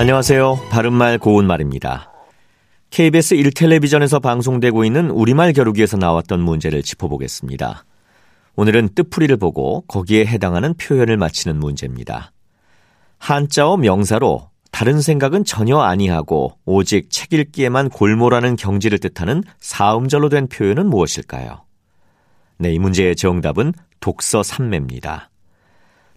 안녕하세요. 0.00 0.68
바른말 0.70 1.18
고운말입니다. 1.18 2.12
KBS 2.90 3.34
1텔레비전에서 3.34 4.22
방송되고 4.22 4.84
있는 4.84 5.10
우리말 5.10 5.52
겨루기에서 5.52 5.96
나왔던 5.96 6.40
문제를 6.40 6.84
짚어보겠습니다. 6.84 7.84
오늘은 8.54 8.90
뜻풀이를 8.94 9.38
보고 9.38 9.80
거기에 9.88 10.24
해당하는 10.24 10.74
표현을 10.74 11.16
맞히는 11.16 11.58
문제입니다. 11.58 12.30
한자어 13.18 13.76
명사로 13.76 14.50
다른 14.70 15.00
생각은 15.00 15.44
전혀 15.44 15.78
아니하고 15.78 16.52
오직 16.64 17.10
책 17.10 17.32
읽기에만 17.32 17.88
골몰하는 17.88 18.54
경지를 18.54 19.00
뜻하는 19.00 19.42
사음절로 19.58 20.28
된 20.28 20.46
표현은 20.46 20.86
무엇일까요? 20.86 21.64
네, 22.58 22.72
이 22.72 22.78
문제의 22.78 23.16
정답은 23.16 23.72
독서 23.98 24.44
삼매입니다. 24.44 25.30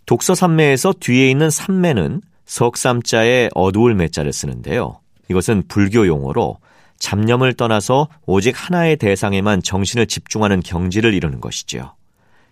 독서 0.05 0.35
삼매에서 0.35 0.93
뒤에 0.99 1.31
있는 1.31 1.49
삼매는 1.49 2.21
석삼자에 2.51 3.49
어두울 3.55 3.95
매자를 3.95 4.33
쓰는데요. 4.33 4.99
이것은 5.29 5.63
불교 5.69 6.05
용어로 6.05 6.57
잡념을 6.99 7.53
떠나서 7.53 8.09
오직 8.25 8.53
하나의 8.57 8.97
대상에만 8.97 9.63
정신을 9.63 10.05
집중하는 10.05 10.59
경지를 10.59 11.13
이루는 11.13 11.39
것이지요. 11.39 11.95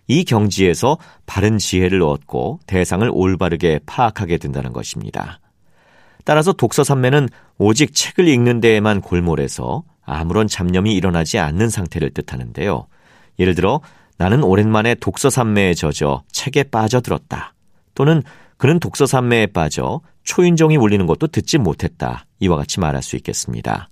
이 0.08 0.24
경지에서 0.24 0.96
바른 1.26 1.58
지혜를 1.58 2.02
얻고 2.02 2.60
대상을 2.66 3.06
올바르게 3.12 3.80
파악하게 3.84 4.38
된다는 4.38 4.72
것입니다. 4.72 5.38
따라서 6.24 6.54
독서 6.54 6.82
삼매는 6.82 7.28
오직 7.58 7.94
책을 7.94 8.26
읽는 8.26 8.62
데에만 8.62 9.02
골몰해서 9.02 9.82
아무런 10.02 10.48
잡념이 10.48 10.94
일어나지 10.94 11.38
않는 11.38 11.68
상태를 11.68 12.14
뜻하는데요. 12.14 12.86
예를 13.38 13.54
들어 13.54 13.82
나는 14.16 14.44
오랜만에 14.44 14.94
독서 14.94 15.28
삼매에 15.28 15.74
젖어 15.74 16.22
책에 16.32 16.62
빠져들었다. 16.62 17.52
또는 18.00 18.22
그는 18.56 18.80
독서 18.80 19.04
산매에 19.04 19.48
빠져 19.48 20.00
초인종이 20.24 20.78
울리는 20.78 21.04
것도 21.04 21.26
듣지 21.26 21.58
못했다. 21.58 22.24
이와 22.38 22.56
같이 22.56 22.80
말할 22.80 23.02
수 23.02 23.14
있겠습니다. 23.16 23.90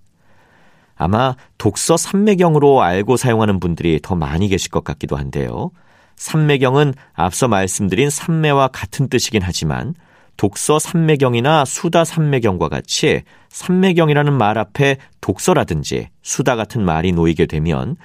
아마 0.97 1.37
독서 1.59 1.99
삼매경으로 1.99 2.81
알고 2.81 3.19
사용하는 3.19 3.61
분들이 3.61 4.01
더 4.03 4.15
많이 4.15 4.49
계실 4.49 4.71
것 4.71 4.83
같기도 4.83 5.17
한데요. 5.17 5.73
삼매경은 6.17 6.95
앞서 7.13 7.49
말씀드린 7.49 8.09
삼매와 8.09 8.69
같은 8.69 9.11
뜻이긴 9.11 9.43
하지만 9.43 9.95
독서 10.39 10.79
삼매경이나 10.79 11.67
수다 11.67 12.07
삼매경과 12.07 12.71
같이 12.71 13.25
삼매경이라는 13.51 14.33
말 14.33 14.57
앞에 14.57 14.97
독서라든지 15.21 16.09
수다 16.23 16.57
같은 16.57 16.83
말이 16.83 17.13
놓이게 17.13 17.45
되면 17.45 17.97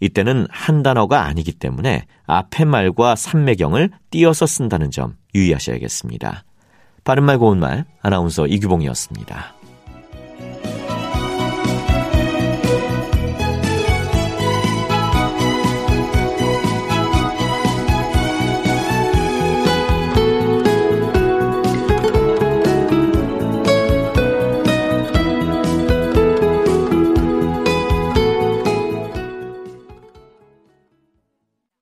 이때는 0.00 0.46
한 0.50 0.82
단어가 0.82 1.24
아니기 1.24 1.52
때문에 1.52 2.06
앞의 2.26 2.66
말과 2.66 3.14
삼매경을 3.14 3.90
띄어서 4.10 4.46
쓴다는 4.46 4.90
점 4.90 5.16
유의하셔야겠습니다. 5.34 6.44
바른말 7.04 7.38
고운말 7.38 7.84
아나운서 8.02 8.46
이규봉이었습니다. 8.46 9.59